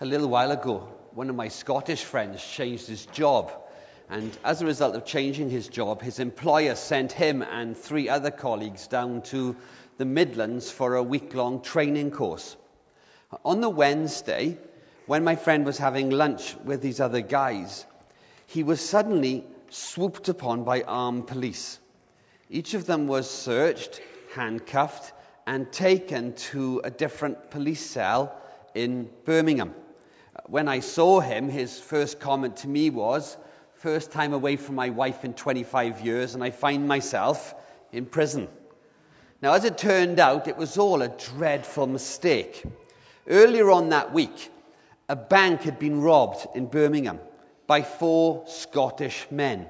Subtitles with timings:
[0.00, 3.52] A little while ago, one of my Scottish friends changed his job.
[4.10, 8.32] And as a result of changing his job, his employer sent him and three other
[8.32, 9.54] colleagues down to
[9.96, 12.56] the Midlands for a week long training course.
[13.44, 14.58] On the Wednesday,
[15.06, 17.86] when my friend was having lunch with these other guys,
[18.48, 21.78] he was suddenly swooped upon by armed police.
[22.50, 24.00] Each of them was searched,
[24.34, 25.12] handcuffed,
[25.46, 28.36] and taken to a different police cell
[28.74, 29.72] in Birmingham
[30.46, 33.36] when I saw him, his first comment to me was,
[33.84, 37.54] First time away from my wife in 25 years, and I find myself
[37.92, 38.48] in prison.
[39.42, 42.62] Now, as it turned out, it was all a dreadful mistake.
[43.28, 44.50] Earlier on that week,
[45.06, 47.20] a bank had been robbed in Birmingham
[47.66, 49.66] by four Scottish men,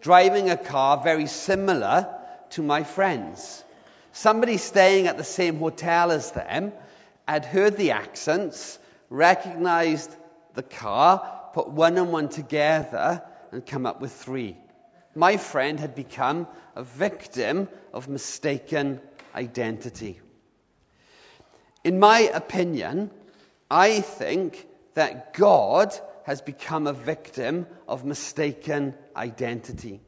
[0.00, 2.08] driving a car very similar
[2.50, 3.62] to my friend's.
[4.12, 6.72] Somebody staying at the same hotel as them
[7.28, 8.78] had heard the accents
[9.10, 10.14] recognized
[10.54, 13.22] the car, put one and one together,
[13.52, 14.56] and come up with three.
[15.14, 19.00] My friend had become a victim of mistaken
[19.34, 20.20] identity.
[21.82, 23.10] In my opinion,
[23.70, 25.92] I think that God
[26.24, 30.00] has become a victim of mistaken identity.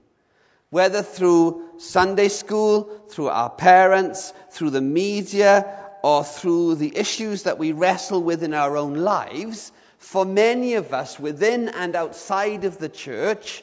[0.71, 7.59] Whether through Sunday school, through our parents, through the media, or through the issues that
[7.59, 12.79] we wrestle with in our own lives, for many of us within and outside of
[12.79, 13.63] the church,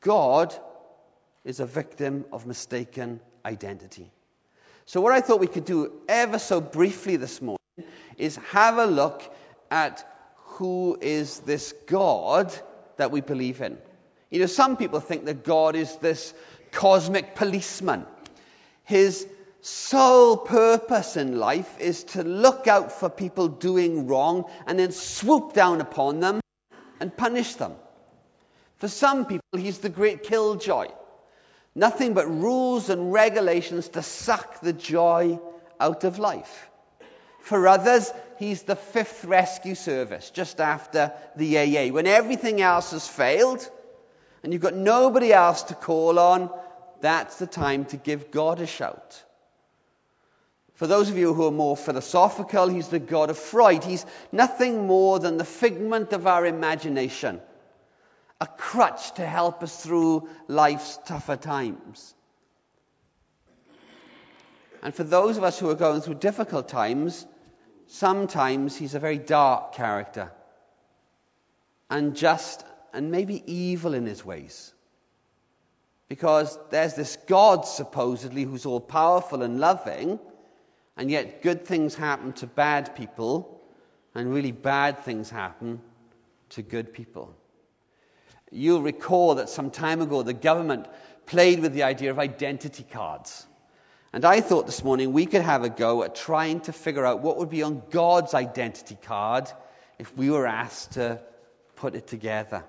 [0.00, 0.54] God
[1.44, 4.10] is a victim of mistaken identity.
[4.86, 7.58] So, what I thought we could do ever so briefly this morning
[8.16, 9.22] is have a look
[9.70, 10.06] at
[10.36, 12.52] who is this God
[12.96, 13.78] that we believe in.
[14.30, 16.34] You know, some people think that God is this
[16.70, 18.06] cosmic policeman.
[18.84, 19.26] His
[19.62, 25.52] sole purpose in life is to look out for people doing wrong and then swoop
[25.52, 26.40] down upon them
[27.00, 27.74] and punish them.
[28.78, 30.88] For some people, he's the great killjoy.
[31.74, 35.38] Nothing but rules and regulations to suck the joy
[35.78, 36.70] out of life.
[37.40, 41.92] For others, he's the fifth rescue service just after the AA.
[41.92, 43.68] When everything else has failed
[44.42, 46.50] and you've got nobody else to call on,
[47.00, 49.22] that's the time to give God a shout.
[50.80, 53.84] For those of you who are more philosophical, he's the God of Freud.
[53.84, 57.42] He's nothing more than the figment of our imagination,
[58.40, 62.14] a crutch to help us through life's tougher times.
[64.82, 67.26] And for those of us who are going through difficult times,
[67.88, 70.32] sometimes he's a very dark character,
[71.90, 72.64] unjust
[72.94, 74.72] and maybe evil in his ways.
[76.08, 80.18] Because there's this God, supposedly, who's all powerful and loving
[80.96, 83.60] and yet, good things happen to bad people,
[84.14, 85.80] and really bad things happen
[86.50, 87.34] to good people.
[88.50, 90.86] You'll recall that some time ago the government
[91.26, 93.46] played with the idea of identity cards.
[94.12, 97.20] And I thought this morning we could have a go at trying to figure out
[97.20, 99.48] what would be on God's identity card
[100.00, 101.22] if we were asked to
[101.76, 102.64] put it together.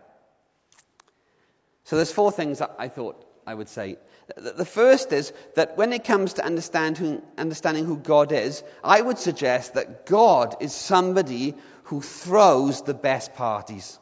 [1.86, 3.98] So there's four things I thought I would say.
[4.36, 9.18] The first is that when it comes to understanding, understanding who God is, I would
[9.18, 14.00] suggest that God is somebody who throws the best parties.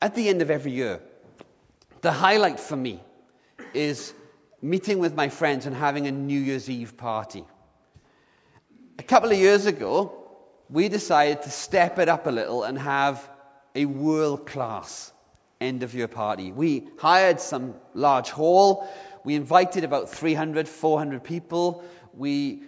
[0.00, 1.00] At the end of every year,
[2.00, 3.00] the highlight for me
[3.74, 4.12] is
[4.62, 7.44] meeting with my friends and having a New Year's Eve party.
[8.98, 10.12] A couple of years ago,
[10.70, 13.28] we decided to step it up a little and have
[13.74, 15.12] a world class
[15.60, 16.52] end of year party.
[16.52, 18.88] We hired some large hall.
[19.24, 21.84] We invited about 300, 400 people.
[22.14, 22.62] We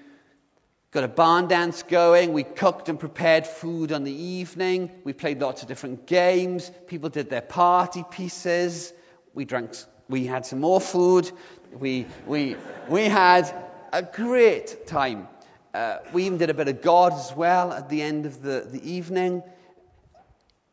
[0.90, 2.32] got a barn dance going.
[2.32, 4.90] We cooked and prepared food on the evening.
[5.04, 6.70] We played lots of different games.
[6.86, 8.92] People did their party pieces.
[9.34, 9.72] We drank,
[10.08, 11.30] we had some more food.
[11.72, 12.56] We, we,
[12.88, 13.52] we had
[13.92, 15.28] a great time.
[15.74, 18.66] Uh, we even did a bit of God as well at the end of the,
[18.68, 19.42] the evening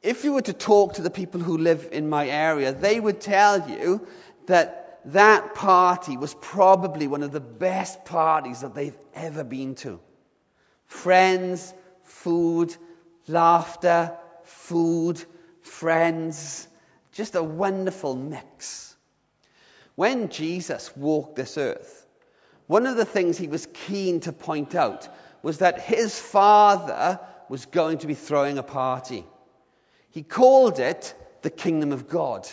[0.06, 3.20] if you were to talk to the people who live in my area, they would
[3.20, 4.08] tell you
[4.46, 10.00] that that party was probably one of the best parties that they've ever been to.
[10.86, 11.74] Friends,
[12.04, 12.76] food,
[13.28, 15.24] laughter, food,
[15.62, 16.68] friends,
[17.12, 18.96] just a wonderful mix.
[19.96, 22.06] When Jesus walked this earth,
[22.68, 25.08] one of the things he was keen to point out
[25.42, 27.20] was that his father
[27.50, 29.26] was going to be throwing a party.
[30.16, 32.48] He called it the kingdom of God.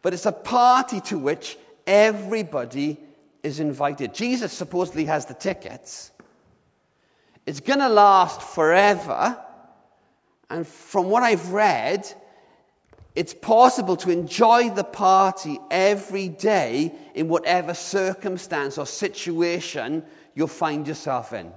[0.00, 2.98] But it's a party to which everybody
[3.42, 4.14] is invited.
[4.14, 6.10] Jesus supposedly has the tickets.
[7.44, 9.38] It's going to last forever.
[10.48, 12.10] And from what I've read,
[13.14, 20.02] it's possible to enjoy the party every day in whatever circumstance or situation
[20.34, 21.52] you'll find yourself in.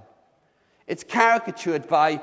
[0.85, 2.21] It's caricatured by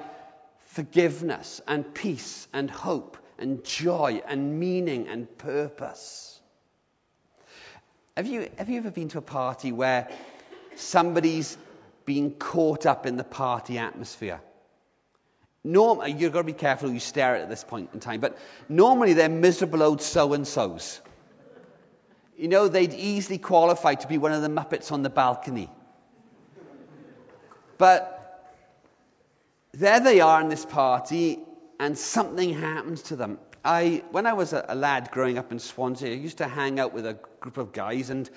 [0.74, 6.40] forgiveness and peace and hope and joy and meaning and purpose.
[8.16, 10.08] Have you, have you ever been to a party where
[10.74, 11.56] somebody's
[12.04, 14.40] been caught up in the party atmosphere?
[15.62, 18.20] Normally, you've got to be careful who you stare at at this point in time,
[18.20, 18.36] but
[18.68, 21.00] normally they're miserable old so and so's.
[22.36, 25.70] You know, they'd easily qualify to be one of the Muppets on the balcony.
[27.78, 28.13] But
[29.74, 31.38] there they are in this party,
[31.80, 33.38] and something happens to them.
[33.64, 36.78] I, when I was a, a lad growing up in Swansea, I used to hang
[36.78, 38.28] out with a group of guys, and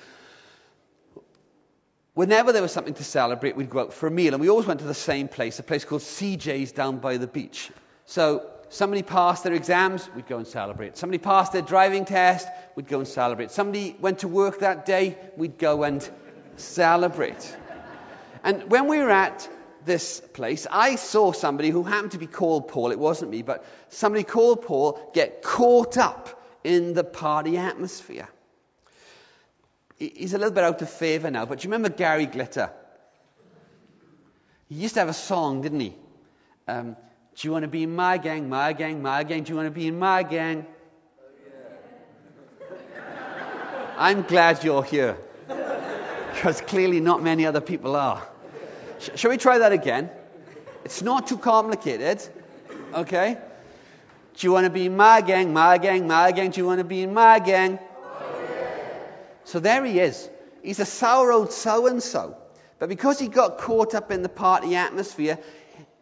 [2.14, 4.66] whenever there was something to celebrate, we'd go out for a meal, and we always
[4.66, 7.70] went to the same place, a place called CJ's down by the beach.
[8.06, 10.98] So somebody passed their exams, we'd go and celebrate.
[10.98, 13.52] Somebody passed their driving test, we'd go and celebrate.
[13.52, 16.10] Somebody went to work that day, we'd go and
[16.56, 17.56] celebrate.
[18.44, 19.48] And when we were at
[19.88, 22.92] this place, I saw somebody who happened to be called Paul.
[22.92, 28.28] It wasn't me, but somebody called Paul get caught up in the party atmosphere.
[29.98, 32.70] He's a little bit out of favor now, but do you remember Gary Glitter?
[34.70, 35.96] He used to have a song, didn't he?
[36.68, 36.96] Um,
[37.36, 39.44] do you want to be in my gang, my gang, my gang?
[39.44, 40.68] Do you want to be in my gang?
[43.98, 45.18] I'm glad you're here.
[46.34, 48.28] Because clearly not many other people are.
[49.00, 50.10] Sh- shall we try that again?
[50.86, 52.22] It's not too complicated.
[52.94, 53.38] Okay?
[54.36, 56.52] Do you want to be in my gang, my gang, my gang?
[56.52, 57.80] Do you want to be in my gang?
[59.46, 60.30] So there he is.
[60.62, 62.38] He's a sour old so and so.
[62.80, 65.40] But because he got caught up in the party atmosphere,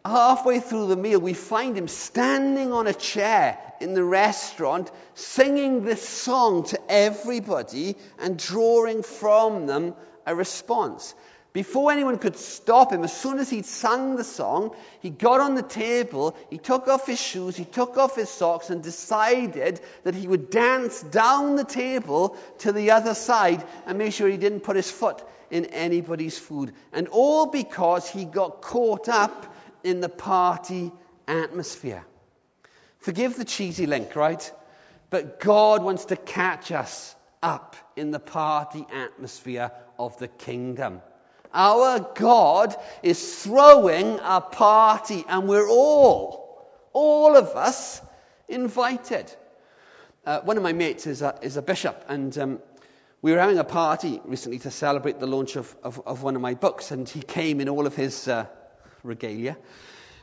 [0.04, 5.84] halfway through the meal, we find him standing on a chair in the restaurant, singing
[5.84, 9.94] this song to everybody and drawing from them
[10.26, 11.14] a response.
[11.56, 15.54] Before anyone could stop him, as soon as he'd sung the song, he got on
[15.54, 20.14] the table, he took off his shoes, he took off his socks, and decided that
[20.14, 24.64] he would dance down the table to the other side and make sure he didn't
[24.64, 26.74] put his foot in anybody's food.
[26.92, 29.46] And all because he got caught up
[29.82, 30.92] in the party
[31.26, 32.04] atmosphere.
[32.98, 34.52] Forgive the cheesy link, right?
[35.08, 41.00] But God wants to catch us up in the party atmosphere of the kingdom.
[41.56, 48.02] Our God is throwing a party, and we're all, all of us,
[48.46, 49.34] invited.
[50.26, 52.58] Uh, one of my mates is a, is a bishop, and um,
[53.22, 56.42] we were having a party recently to celebrate the launch of, of, of one of
[56.42, 58.44] my books, and he came in all of his uh,
[59.02, 59.56] regalia.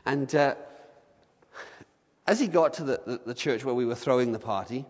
[0.06, 0.54] And uh,
[2.28, 4.86] as he got to the, the, the, church where we were throwing the party,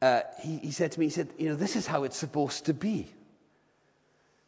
[0.00, 2.64] uh, he, he said to me, he said, You know, this is how it's supposed
[2.64, 3.12] to be.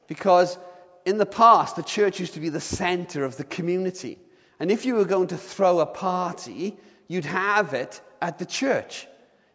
[0.08, 0.58] Because
[1.04, 4.18] in the past, the church used to be the center of the community.
[4.60, 6.76] And if you were going to throw a party,
[7.08, 9.06] you'd have it at the church.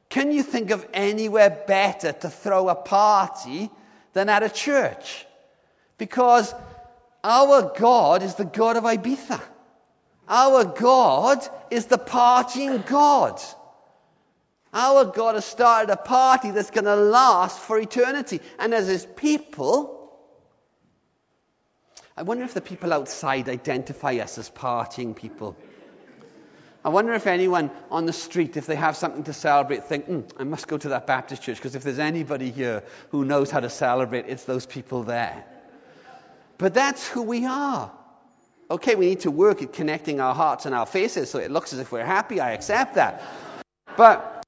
[0.10, 3.70] Can you think of anywhere better to throw a party
[4.14, 5.26] than at a church?
[5.98, 6.54] Because
[7.24, 9.42] our God is the God of Ibiza.
[10.30, 11.40] Our God
[11.72, 13.42] is the partying God.
[14.74, 18.42] Our God has started a party that's going to last for eternity.
[18.60, 19.97] And as his people,
[22.16, 25.56] I wonder if the people outside identify us as partying people.
[26.86, 30.32] I wonder if anyone on the street, if they have something to celebrate, think, mm,
[30.38, 33.60] I must go to that Baptist church because if there's anybody here who knows how
[33.60, 35.44] to celebrate, it's those people there.
[36.58, 37.92] But that's who we are.
[38.70, 41.74] Okay, we need to work at connecting our hearts and our faces so it looks
[41.74, 42.40] as if we're happy.
[42.40, 43.22] I accept that.
[43.96, 44.46] But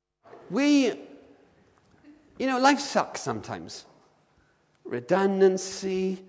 [0.49, 0.87] we,
[2.37, 3.85] you know, life sucks sometimes.
[4.85, 6.23] Redundancy,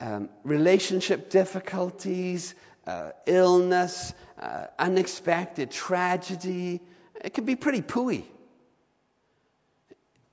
[0.00, 2.54] um, relationship difficulties,
[2.86, 6.80] uh, illness, uh, unexpected tragedy.
[7.24, 8.24] It can be pretty pooey.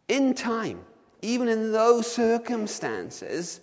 [0.08, 0.82] In time,
[1.22, 3.60] even in those circumstances,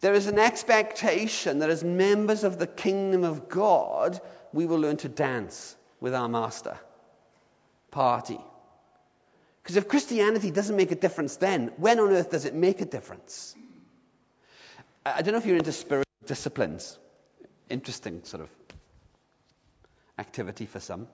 [0.00, 4.18] there is an expectation that as members of the kingdom of God,
[4.52, 6.78] we will learn to dance with our master.
[7.90, 8.40] Party.
[9.62, 12.86] Because if Christianity doesn't make a difference then, when on earth does it make a
[12.86, 13.54] difference?
[15.04, 16.98] I don't know if you're into spiritual disciplines.
[17.68, 18.50] Interesting sort of
[20.18, 21.08] activity for some.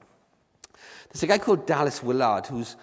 [1.12, 2.76] There's a guy called Dallas Willard who's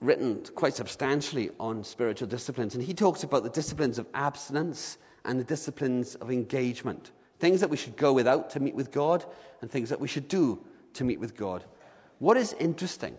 [0.00, 5.40] written quite substantially on spiritual disciplines, and he talks about the disciplines of abstinence and
[5.40, 7.10] the disciplines of engagement.
[7.42, 9.24] things that we should go without to meet with God,
[9.60, 11.64] and things that we should do to meet with God.
[12.20, 13.18] What is interesting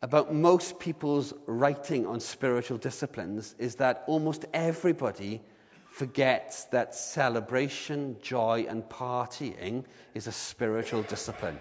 [0.00, 5.42] about most people's writing on spiritual disciplines is that almost everybody
[5.94, 11.58] forgets that celebration, joy, and partying is a spiritual discipline.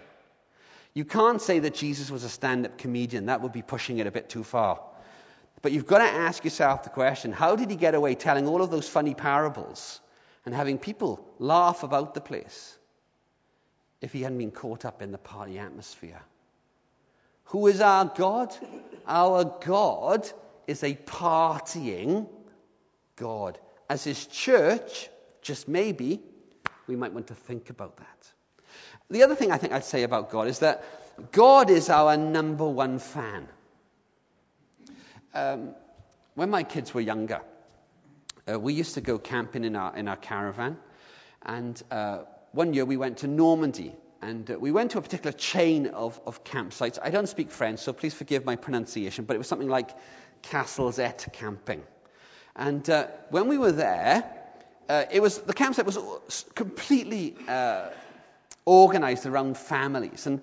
[0.96, 4.08] You can't say that Jesus was a stand up comedian, that would be pushing it
[4.08, 4.82] a bit too far.
[5.62, 8.64] But you've got to ask yourself the question how did he get away telling all
[8.64, 10.02] of those funny parables
[10.48, 12.76] and having people laugh about the place
[14.02, 16.22] if he hadn't been caught up in the party atmosphere?
[17.46, 18.52] Who is our God?
[19.08, 20.28] Our God
[20.66, 22.28] is a partying
[23.16, 23.60] God.
[23.94, 25.08] As his church,
[25.44, 26.20] just maybe,
[26.88, 28.32] we might want to think about that.
[29.12, 30.84] The other thing I think I'd say about God is that
[31.32, 33.48] God is our number one fan.
[35.36, 35.76] Um,
[36.34, 37.42] when my kids were younger,
[38.52, 40.76] uh, we used to go camping in our, in our caravan.
[41.44, 45.34] And uh, one year we went to Normandy and uh, we went to a particular
[45.34, 46.98] chain of, of campsites.
[47.00, 49.92] I don't speak French, so please forgive my pronunciation, but it was something like
[50.42, 51.84] Castles et Camping.
[52.56, 54.24] And uh, when we were there,
[54.90, 57.90] uh, it was, the campsite was completely uh,
[58.66, 60.28] organized around families.
[60.28, 60.42] And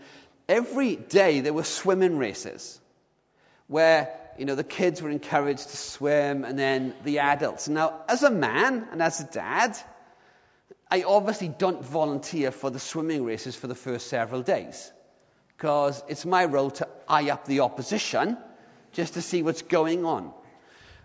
[0.48, 2.80] every day there were swimming races
[3.68, 7.68] where you know, the kids were encouraged to swim and then the adults.
[7.68, 9.76] Now, as a man and as a dad,
[10.90, 14.90] I obviously don't volunteer for the swimming races for the first several days
[15.56, 18.38] because it's my role to eye up the opposition
[18.92, 20.32] just to see what's going on.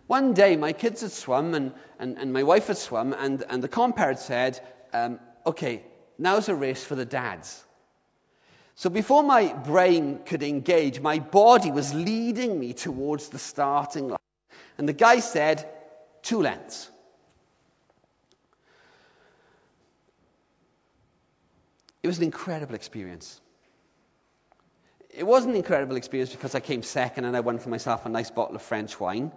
[0.08, 3.64] One day, my kids had swum and, and, and my wife had swum, and, and
[3.64, 4.60] the compere said,
[4.94, 5.84] um, Okay,
[6.18, 7.64] now's a race for the dads.
[8.76, 14.20] So before my brain could engage, my body was leading me towards the starting line.
[14.78, 15.68] And the guy said,
[16.22, 16.90] Two lengths.
[22.04, 23.42] It was an incredible experience.
[25.10, 28.10] It wasn't an incredible experience because I came second and I won for myself a
[28.10, 29.32] nice bottle of French wine.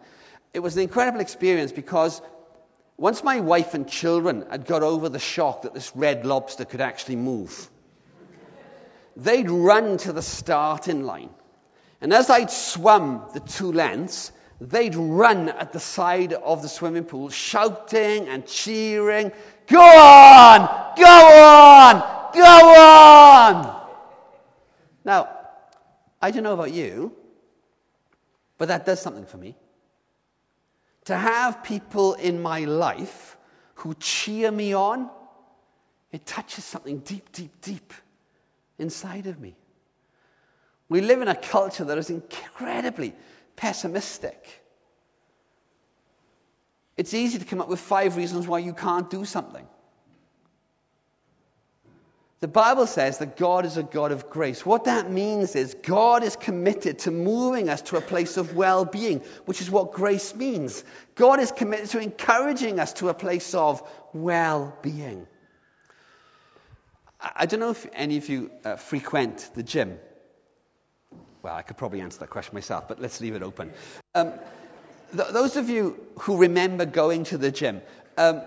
[0.55, 2.21] It was an incredible experience because
[2.97, 6.81] once my wife and children had got over the shock that this red lobster could
[6.81, 7.71] actually move,
[9.17, 11.31] they'd run to the starting line.
[12.01, 17.05] And as I'd swum the two lengths, they'd run at the side of the swimming
[17.05, 19.33] pool, shouting and cheering,
[19.67, 20.95] Go on!
[20.97, 22.33] Go on!
[22.35, 23.87] Go on!
[25.05, 25.29] Now,
[26.21, 27.15] I don't know about you,
[28.57, 29.57] but that does something for me.
[31.09, 33.39] To have people in my life
[33.77, 35.09] who cheer me on,
[36.13, 37.95] it touches something deep, deep, deep
[38.79, 39.57] inside of me.
[40.91, 43.15] We live in a culture that is incredibly
[43.57, 44.63] pessimistic.
[46.99, 49.67] It's easy to come up with five reasons why you can't do something.
[52.41, 54.65] The Bible says that God is a God of grace.
[54.65, 58.85] What that means is God is committed to moving us to a place of well
[58.85, 60.85] being, which is what grace means.
[61.17, 65.27] God is committed to encouraging us to a place of well being.
[67.21, 69.99] I don't know if any of you uh, frequent the gym.
[71.43, 73.73] Well, I could probably answer that question myself, but let's leave it open.
[74.15, 74.33] Um,
[75.17, 77.83] th- those of you who remember going to the gym,
[78.17, 78.43] um,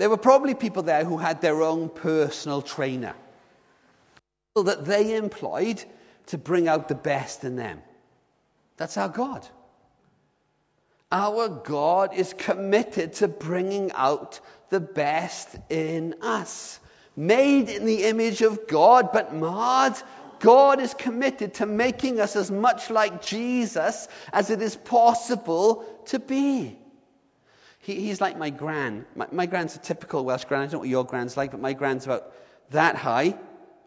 [0.00, 3.14] there were probably people there who had their own personal trainer
[4.56, 5.84] that they employed
[6.28, 7.82] to bring out the best in them.
[8.78, 9.46] That's our God.
[11.12, 14.40] Our God is committed to bringing out
[14.70, 16.80] the best in us.
[17.14, 19.96] Made in the image of God, but marred,
[20.38, 26.18] God is committed to making us as much like Jesus as it is possible to
[26.18, 26.79] be.
[27.80, 29.06] He, he's like my gran.
[29.16, 30.62] My, my gran's a typical Welsh gran.
[30.62, 32.32] I don't know what your gran's like, but my gran's about
[32.70, 33.36] that high.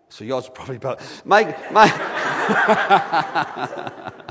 [0.09, 1.87] So yours is probably about my my.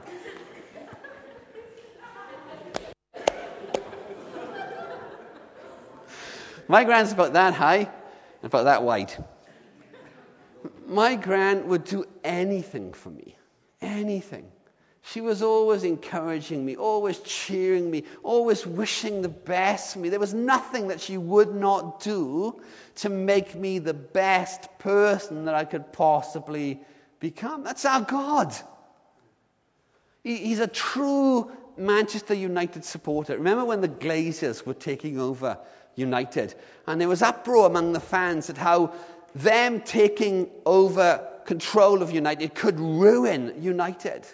[6.69, 9.13] my gran's about that high and about that wide.
[10.87, 13.37] My gran would do anything for me,
[13.81, 14.51] anything.
[15.05, 20.09] She was always encouraging me, always cheering me, always wishing the best for me.
[20.09, 22.61] There was nothing that she would not do
[22.97, 26.81] to make me the best person that I could possibly
[27.19, 27.65] become.
[27.65, 28.55] That's our God.
[30.23, 33.37] He's a true Manchester United supporter.
[33.37, 35.59] Remember when the Glazers were taking over
[35.97, 36.55] United?
[36.87, 38.95] And there was uproar among the fans at how
[39.35, 44.27] them taking over control of United could ruin United.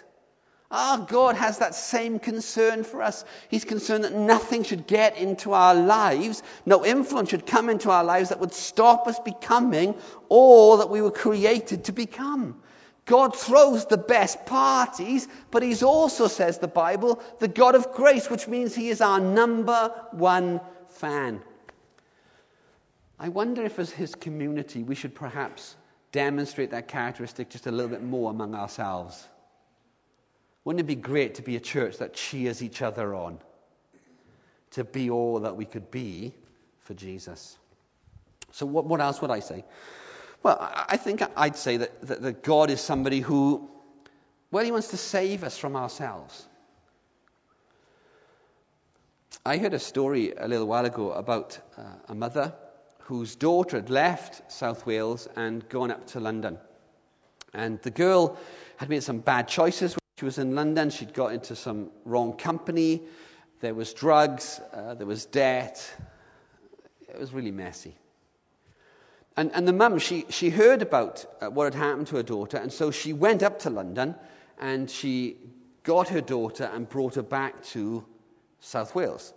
[0.71, 3.25] Our God has that same concern for us.
[3.49, 8.03] He's concerned that nothing should get into our lives, no influence should come into our
[8.03, 9.95] lives that would stop us becoming
[10.29, 12.61] all that we were created to become.
[13.05, 18.29] God throws the best parties, but He's also, says the Bible, the God of grace,
[18.29, 21.41] which means He is our number one fan.
[23.17, 25.75] I wonder if, as His community, we should perhaps
[26.11, 29.27] demonstrate that characteristic just a little bit more among ourselves.
[30.63, 33.39] Wouldn't it be great to be a church that cheers each other on?
[34.71, 36.33] To be all that we could be
[36.81, 37.57] for Jesus.
[38.51, 39.63] So, what, what else would I say?
[40.43, 43.69] Well, I think I'd say that, that, that God is somebody who,
[44.51, 46.45] well, He wants to save us from ourselves.
[49.45, 52.53] I heard a story a little while ago about uh, a mother
[52.99, 56.57] whose daughter had left South Wales and gone up to London.
[57.53, 58.37] And the girl
[58.77, 60.89] had made some bad choices she was in London.
[60.89, 63.03] She'd got into some wrong company.
[63.61, 64.59] There was drugs.
[64.73, 65.81] Uh, there was debt.
[67.07, 67.95] It was really messy.
[69.37, 72.57] And, and the mum, she, she heard about uh, what had happened to her daughter,
[72.57, 74.13] and so she went up to London
[74.59, 75.37] and she
[75.83, 78.03] got her daughter and brought her back to
[78.59, 79.33] South Wales.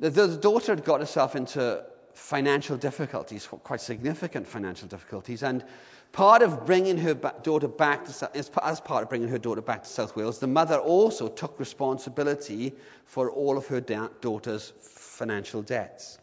[0.00, 1.84] The, the daughter had got herself into
[2.14, 5.62] financial difficulties, quite significant financial difficulties, and
[6.12, 9.88] part of bringing her daughter back to, as part of bringing her daughter back to
[9.88, 12.72] South Wales, the mother also took responsibility
[13.06, 16.18] for all of her daughter's financial debts.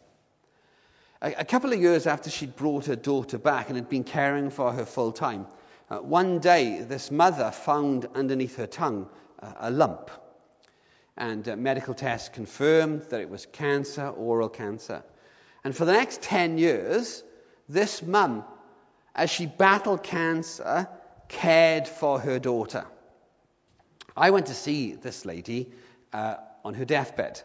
[1.22, 4.72] A, couple of years after she'd brought her daughter back and had been caring for
[4.72, 5.46] her full time,
[5.90, 9.06] uh, one day this mother found underneath her tongue
[9.42, 10.10] uh, a lump.
[11.18, 15.02] And uh, medical tests confirmed that it was cancer, oral cancer.
[15.62, 17.22] And for the next 10 years,
[17.68, 18.44] this mum,
[19.14, 20.88] as she battled cancer,
[21.28, 22.84] cared for her daughter.
[24.16, 25.70] I went to see this lady
[26.12, 27.40] uh, on her deathbed.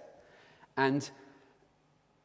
[0.78, 1.08] And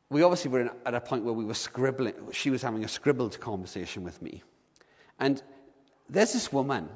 [0.08, 2.14] we obviously were in, at a point where we were scribbling.
[2.32, 4.42] She was having a scribbled conversation with me.
[5.18, 5.40] And
[6.08, 6.88] there's this woman,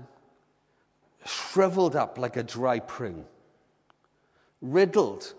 [1.27, 3.25] shriveled up like a dry prune,
[4.61, 5.33] riddled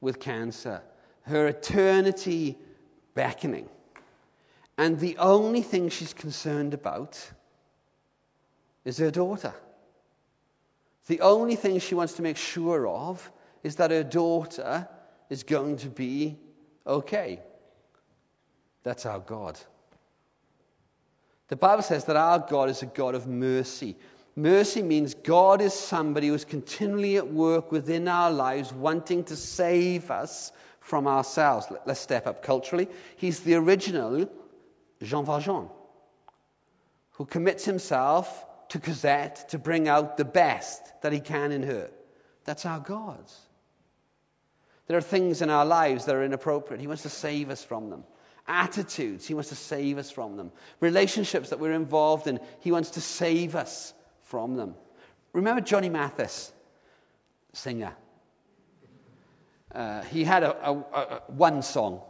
[0.00, 0.82] with cancer,
[1.22, 2.58] her eternity
[3.14, 3.68] beckoning.
[4.76, 7.18] And the only thing she's concerned about
[8.84, 9.54] is her daughter.
[11.06, 13.30] The only thing she wants to make sure of
[13.62, 14.88] is that her daughter
[15.30, 16.38] is going to be
[16.86, 17.40] okay.
[18.82, 19.58] That's our God.
[21.48, 23.96] The Bible says that our God is a God of mercy.
[24.34, 29.36] Mercy means God is somebody who is continually at work within our lives, wanting to
[29.36, 31.66] save us from ourselves.
[31.86, 32.88] Let's step up culturally.
[33.16, 34.28] He's the original
[35.04, 35.68] Jean Valjean,
[37.12, 41.90] who commits himself to Cosette to bring out the best that he can in her.
[42.44, 43.24] That's our God.
[44.86, 46.80] There are things in our lives that are inappropriate.
[46.80, 48.04] He wants to save us from them.
[48.46, 50.52] Attitudes, He wants to save us from them.
[50.80, 54.74] Relationships that we're involved in, He wants to save us from them.
[55.32, 56.52] Remember Johnny Mathis,
[57.54, 57.94] singer?
[59.74, 62.02] Uh, he had a, a, a, one song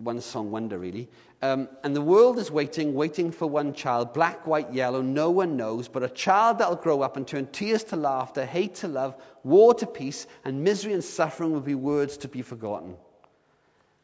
[0.00, 1.08] one song wonder, really.
[1.42, 5.56] Um, and the world is waiting, waiting for one child, black, white, yellow, no one
[5.56, 9.14] knows, but a child that'll grow up and turn tears to laughter, hate to love,
[9.44, 12.96] war to peace, and misery and suffering will be words to be forgotten.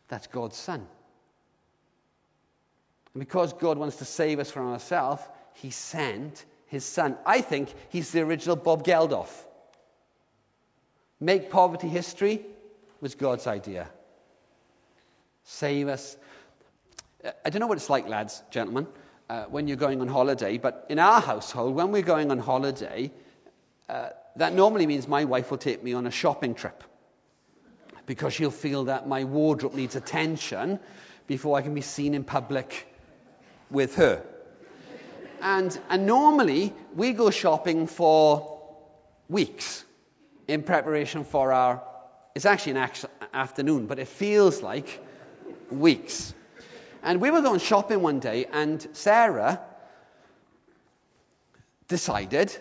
[0.08, 0.86] That's God's Son.
[3.14, 5.22] And because God wants to save us from ourselves,
[5.54, 7.16] He sent His Son.
[7.24, 9.30] I think He's the original Bob Geldof.
[11.18, 12.44] Make poverty history
[13.00, 13.88] was God's idea.
[15.46, 16.16] Save us.
[17.44, 18.88] I don't know what it's like, lads, gentlemen,
[19.30, 23.12] uh, when you're going on holiday, but in our household, when we're going on holiday,
[23.88, 26.82] uh, that normally means my wife will take me on a shopping trip
[28.06, 30.80] because she'll feel that my wardrobe needs attention
[31.28, 32.92] before I can be seen in public
[33.70, 34.22] with her.
[35.40, 38.60] And, and normally, we go shopping for
[39.28, 39.84] weeks
[40.48, 41.82] in preparation for our.
[42.34, 42.90] It's actually an
[43.32, 45.00] afternoon, but it feels like
[45.70, 46.34] weeks.
[47.02, 49.60] And we were going shopping one day, and Sarah
[51.88, 52.56] decided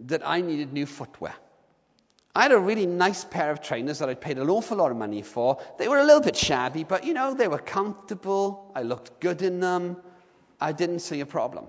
[0.00, 1.34] that I needed new footwear.
[2.34, 4.98] I had a really nice pair of trainers that I'd paid an awful lot of
[4.98, 5.58] money for.
[5.78, 8.70] They were a little bit shabby, but you know, they were comfortable.
[8.74, 9.96] I looked good in them.
[10.60, 11.64] I didn't see a problem.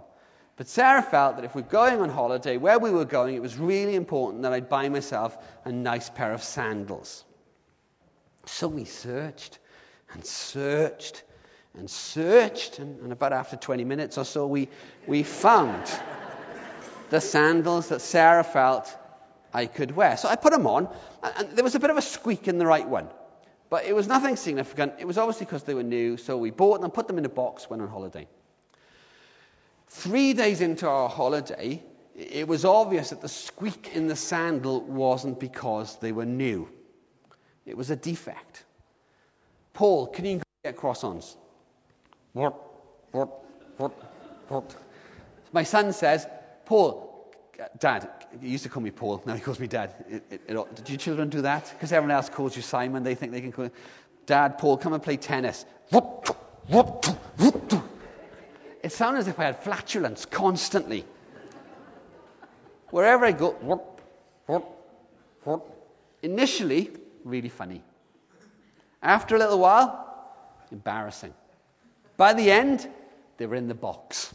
[0.57, 3.57] But Sarah felt that if we're going on holiday, where we were going, it was
[3.57, 7.23] really important that I'd buy myself a nice pair of sandals.
[8.45, 9.59] So we searched
[10.13, 11.23] and searched
[11.77, 12.79] and searched.
[12.79, 14.69] And, and about after 20 minutes or so, we,
[15.05, 15.83] we found
[17.09, 18.95] the sandals that Sarah felt
[19.53, 20.17] I could wear.
[20.17, 20.89] So I put them on,
[21.23, 23.09] and there was a bit of a squeak in the right one.
[23.69, 24.93] But it was nothing significant.
[24.99, 27.25] It was obviously because they were new, so we bought them, and put them in
[27.25, 28.27] a box, went on holiday.
[29.87, 31.83] Three days into our holiday,
[32.15, 36.69] it was obvious that the squeak in the sandal wasn't because they were new.
[37.65, 38.63] It was a defect.
[39.77, 41.37] Paul, can you get cross-ons?
[42.33, 42.55] What?
[43.11, 43.29] What?
[43.77, 43.91] What?
[44.47, 44.75] What?
[45.53, 46.25] My son says,
[46.65, 47.31] Paul,
[47.77, 48.09] Dad,
[48.41, 49.93] he used to call me Paul, now he calls me Dad.
[50.09, 51.69] It, it, it, do your children do that?
[51.71, 53.71] Because everyone else calls you Simon, they think they can call you.
[54.25, 55.63] Dad, Paul, come and play tennis.
[58.81, 61.05] It sounded as if I had flatulence constantly.
[62.89, 63.99] Wherever I go,
[66.23, 66.89] initially,
[67.23, 67.83] really funny.
[69.07, 70.05] After a little while,
[70.69, 71.33] embarrassing.
[72.17, 72.85] By the end,
[73.37, 74.33] they were in the box.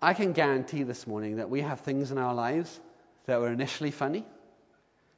[0.00, 2.80] I can guarantee this morning that we have things in our lives
[3.26, 4.24] that were initially funny,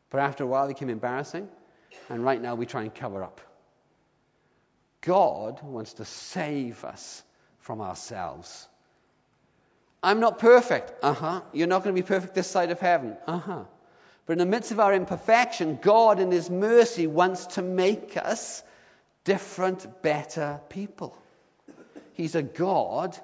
[0.09, 1.51] but after a while became embarrassing,
[2.09, 3.43] and right now we try and cover up.
[5.03, 7.23] God wants to save us
[7.59, 8.67] from ourselves.
[10.03, 10.95] I'm not perfect.
[11.03, 11.41] Uh huh.
[11.53, 13.19] You're not going to be perfect this side of heaven.
[13.27, 13.65] Uh huh.
[14.27, 18.63] But in the midst of our imperfection, God, in His mercy, wants to make us
[19.25, 21.17] different, better people.
[22.15, 23.17] He's a God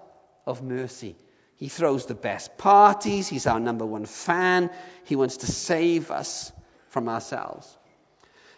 [0.47, 1.17] of mercy.
[1.57, 3.29] He throws the best parties.
[3.29, 4.71] He's our number one fan.
[5.05, 6.53] He wants to save us
[6.89, 7.77] from ourselves.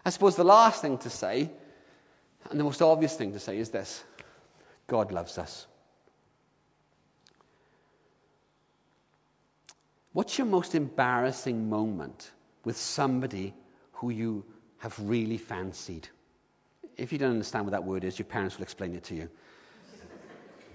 [0.05, 1.51] I suppose the last thing to say,
[2.51, 4.03] and the most obvious thing to say, is this
[4.87, 5.67] God loves us.
[10.15, 12.31] What's your most embarrassing moment
[12.65, 13.53] with somebody
[13.95, 14.45] who you
[14.79, 16.09] have really fancied?
[16.97, 19.29] If you don't understand what that word is, your parents will explain it to you.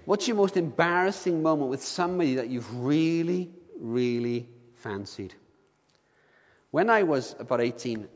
[0.04, 5.32] What's your most embarrassing moment with somebody that you've really, really fancied?
[6.70, 8.08] When I was about 18,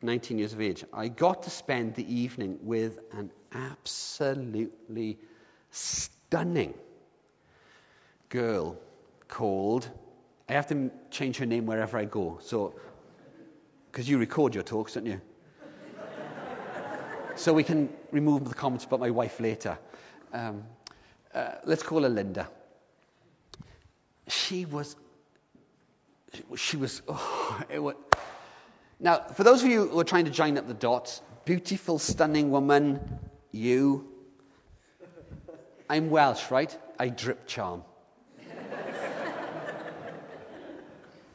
[0.00, 5.18] 19 years of age, I got to spend the evening with an absolutely
[5.70, 6.72] stunning
[8.30, 8.78] girl
[9.28, 9.86] called
[10.48, 12.38] I have to change her name wherever I go.
[12.42, 12.74] So,
[13.90, 15.20] because you record your talks, don't you?
[17.36, 19.78] so we can remove the comments about my wife later.
[20.32, 20.64] Um,
[21.34, 22.48] uh, let's call her Linda.
[24.28, 24.96] She was,
[26.56, 27.94] she was, oh, was.
[29.00, 32.50] Now, for those of you who are trying to join up the dots, beautiful, stunning
[32.50, 33.00] woman,
[33.50, 34.08] you.
[35.88, 36.76] I'm Welsh, right?
[36.98, 37.82] I drip charm.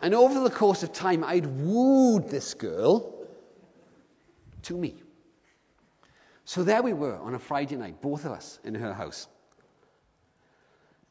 [0.02, 3.14] And over the course of time, I'd wooed this girl
[4.64, 4.96] to me.
[6.46, 9.28] So there we were on a Friday night, both of us in her house.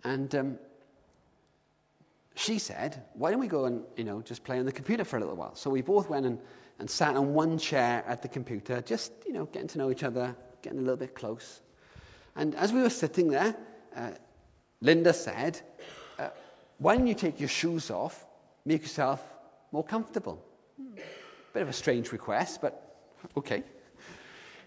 [0.03, 0.59] And um,
[2.35, 5.17] she said, Why don't we go and you know, just play on the computer for
[5.17, 5.55] a little while?
[5.55, 6.41] So we both went and,
[6.79, 10.03] and sat on one chair at the computer, just you know, getting to know each
[10.03, 11.61] other, getting a little bit close.
[12.35, 13.55] And as we were sitting there,
[13.95, 14.13] uh,
[14.81, 15.61] Linda said,
[16.19, 16.31] uh,
[16.79, 18.25] Why don't you take your shoes off
[18.69, 19.23] make yourself
[19.73, 20.45] more comfortable.
[21.55, 22.75] Bit of a strange request, but
[23.35, 23.63] okay.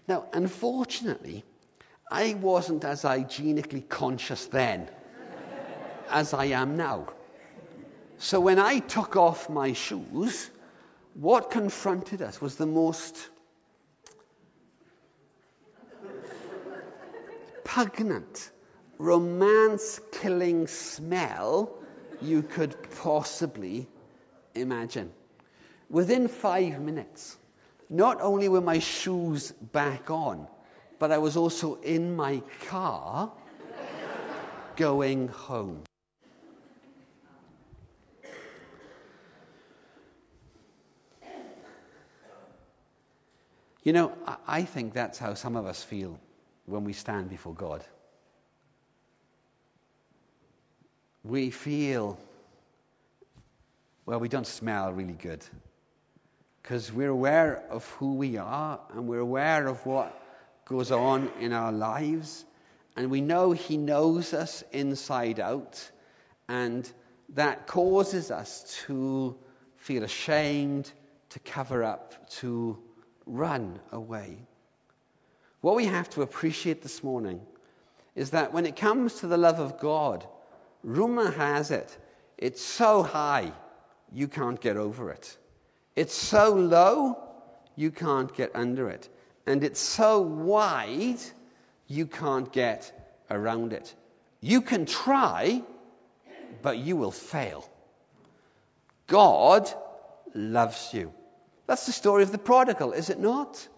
[0.08, 1.44] Now, unfortunately,
[2.10, 4.88] I wasn't as hygienically conscious then
[6.10, 7.06] as I am now.
[8.18, 10.50] So when I took off my shoes,
[11.14, 13.16] what confronted us was the most
[17.64, 18.50] pungent,
[18.98, 21.81] romance killing smell
[22.22, 23.88] you could possibly
[24.54, 25.12] imagine.
[25.90, 27.36] Within five minutes,
[27.90, 30.46] not only were my shoes back on,
[30.98, 33.32] but I was also in my car
[34.76, 35.82] going home.
[43.84, 44.12] You know,
[44.46, 46.18] I think that's how some of us feel
[46.66, 47.84] when we stand before God.
[51.24, 52.18] We feel,
[54.06, 55.44] well, we don't smell really good.
[56.62, 60.18] Because we're aware of who we are and we're aware of what
[60.64, 62.44] goes on in our lives.
[62.96, 65.90] And we know He knows us inside out.
[66.48, 66.90] And
[67.30, 69.36] that causes us to
[69.76, 70.90] feel ashamed,
[71.30, 72.78] to cover up, to
[73.26, 74.36] run away.
[75.60, 77.40] What we have to appreciate this morning
[78.14, 80.26] is that when it comes to the love of God,
[80.82, 81.96] Rumor has it,
[82.38, 83.52] it's so high,
[84.12, 85.36] you can't get over it.
[85.94, 87.18] It's so low,
[87.76, 89.08] you can't get under it.
[89.46, 91.20] And it's so wide,
[91.86, 92.90] you can't get
[93.30, 93.94] around it.
[94.40, 95.62] You can try,
[96.62, 97.68] but you will fail.
[99.06, 99.72] God
[100.34, 101.12] loves you.
[101.66, 103.68] That's the story of the prodigal, is it not?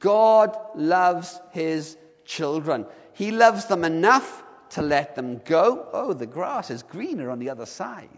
[0.00, 2.86] God loves his children.
[3.14, 5.88] He loves them enough to let them go.
[5.92, 8.08] Oh, the grass is greener on the other side.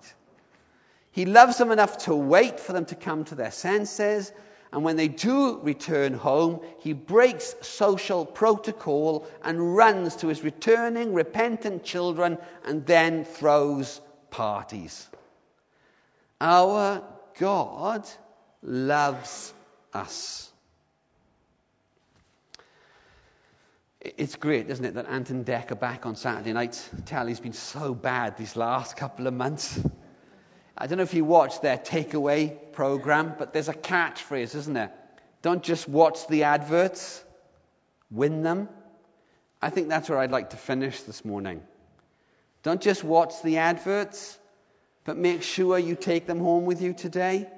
[1.11, 4.32] He loves them enough to wait for them to come to their senses.
[4.72, 11.14] And when they do return home, he breaks social protocol and runs to his returning,
[11.14, 15.08] repentant children and then throws parties.
[16.40, 17.02] Our
[17.38, 18.06] God
[18.62, 19.52] loves
[19.94, 20.52] us.
[24.00, 26.88] It's great, isn't it, that Ant and Dec are back on Saturday nights.
[27.06, 29.80] Telly's been so bad these last couple of months.
[30.76, 34.92] I don't know if you watch their takeaway program, but there's a catchphrase, isn't there?
[35.42, 37.24] Don't just watch the adverts,
[38.08, 38.68] win them.
[39.61, 41.61] I think that's where I'd like to finish this morning.
[42.62, 44.38] Don't just watch the adverts,
[45.04, 47.48] but make sure you take them home with you today.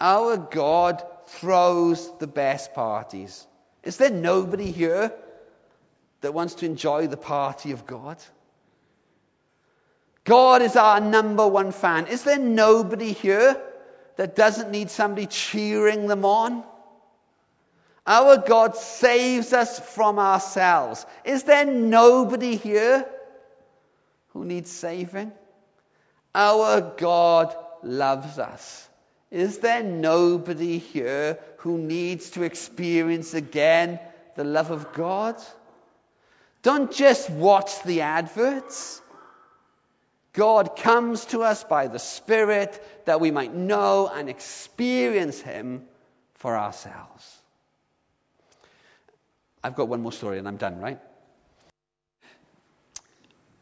[0.00, 3.46] Our God throws the best parties.
[3.84, 5.12] Is there nobody here
[6.20, 8.18] that wants to enjoy the party of God?
[10.24, 12.06] God is our number one fan.
[12.06, 13.60] Is there nobody here
[14.16, 16.62] that doesn't need somebody cheering them on?
[18.06, 21.06] Our God saves us from ourselves.
[21.24, 23.06] Is there nobody here
[24.28, 25.32] who needs saving?
[26.34, 28.88] Our God loves us.
[29.30, 34.00] Is there nobody here who needs to experience again
[34.34, 35.36] the love of God?
[36.62, 39.00] Don't just watch the adverts.
[40.32, 45.82] God comes to us by the Spirit that we might know and experience Him
[46.34, 47.38] for ourselves.
[49.62, 50.98] I've got one more story and I'm done, right?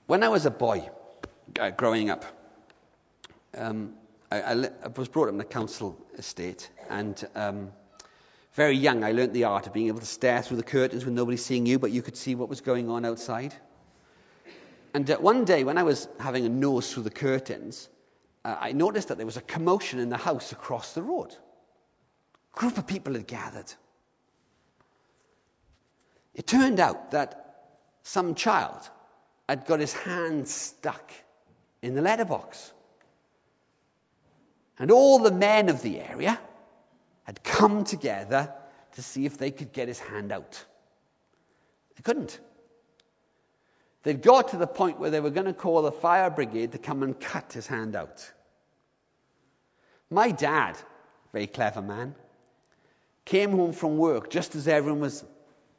[0.06, 0.88] When I was a boy
[1.58, 2.24] uh, growing up,
[3.56, 3.94] um,
[4.30, 7.72] I, I, I, was brought up in a council estate, and um,
[8.58, 11.14] very young I learnt the art of being able to stare through the curtains with
[11.14, 13.54] nobody seeing you, but you could see what was going on outside.
[14.92, 17.88] And uh, one day, when I was having a nose through the curtains,
[18.44, 21.30] uh, I noticed that there was a commotion in the house across the road.
[21.30, 23.72] A group of people had gathered.
[26.34, 27.30] It turned out that
[28.02, 28.90] some child
[29.48, 31.12] had got his hand stuck
[31.80, 32.72] in the letterbox.
[34.80, 36.40] And all the men of the area
[37.28, 38.50] had come together
[38.92, 40.64] to see if they could get his hand out.
[41.94, 42.40] They couldn't.
[44.02, 46.78] They'd got to the point where they were going to call the fire brigade to
[46.78, 48.32] come and cut his hand out.
[50.08, 50.78] My dad,
[51.30, 52.14] very clever man,
[53.26, 55.22] came home from work just as everyone was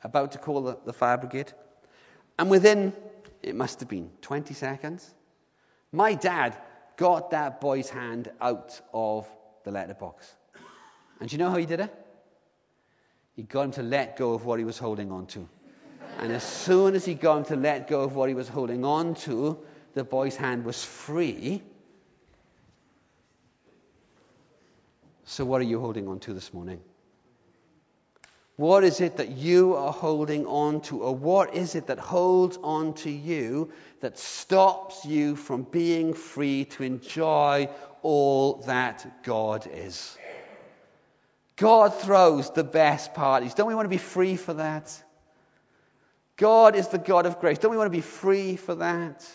[0.04, 1.52] about to call the, the fire brigade.
[2.38, 2.94] And within,
[3.42, 5.16] it must have been 20 seconds,
[5.92, 6.56] my dad
[6.96, 9.28] got that boy's hand out of
[9.64, 10.36] the letterbox.
[11.20, 11.94] And you know how he did it?
[13.36, 15.48] He got him to let go of what he was holding on to.
[16.20, 18.84] And as soon as he got him to let go of what he was holding
[18.84, 19.58] on to,
[19.94, 21.62] the boy's hand was free.
[25.26, 26.82] So, what are you holding on to this morning?
[28.56, 31.04] What is it that you are holding on to?
[31.04, 36.66] Or what is it that holds on to you that stops you from being free
[36.66, 37.70] to enjoy
[38.02, 40.18] all that God is?
[41.60, 43.54] God throws the best parties.
[43.54, 45.04] Don't we want to be free for that?
[46.38, 47.58] God is the God of grace.
[47.58, 49.28] Don't we want to be free for that?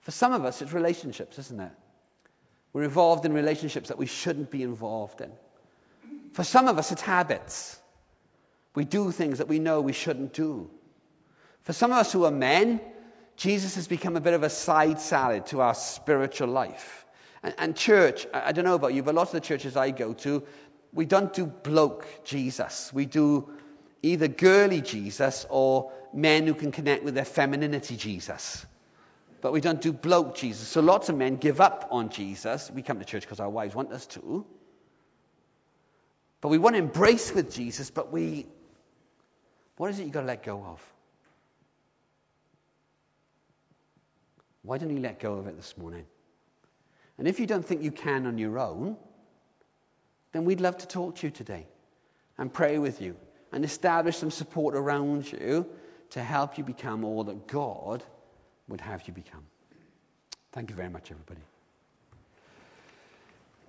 [0.00, 1.72] For some of us, it's relationships, isn't it?
[2.72, 5.30] We're involved in relationships that we shouldn't be involved in.
[6.32, 7.78] For some of us, it's habits.
[8.74, 10.70] We do things that we know we shouldn't do.
[11.64, 12.80] For some of us who are men,
[13.36, 17.04] Jesus has become a bit of a side salad to our spiritual life.
[17.42, 19.90] And, and church, I, I don't know about you, but lots of the churches I
[19.90, 20.44] go to,
[20.92, 22.92] we don't do bloke Jesus.
[22.92, 23.50] We do
[24.02, 28.66] either girly Jesus or men who can connect with their femininity Jesus.
[29.40, 30.68] But we don't do bloke Jesus.
[30.68, 32.70] So lots of men give up on Jesus.
[32.70, 34.46] We come to church because our wives want us to.
[36.40, 38.46] But we want to embrace with Jesus, but we.
[39.76, 40.92] What is it you've got to let go of?
[44.62, 46.04] Why don't you let go of it this morning?
[47.18, 48.96] And if you don't think you can on your own,
[50.32, 51.66] then we'd love to talk to you today
[52.38, 53.16] and pray with you
[53.52, 55.66] and establish some support around you
[56.10, 58.02] to help you become all that God
[58.68, 59.44] would have you become.
[60.52, 61.40] Thank you very much, everybody.